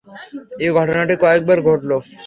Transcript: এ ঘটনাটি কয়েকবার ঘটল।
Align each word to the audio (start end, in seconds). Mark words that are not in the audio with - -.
এ 0.59 0.67
ঘটনাটি 0.77 1.15
কয়েকবার 1.23 1.57
ঘটল। 1.67 1.91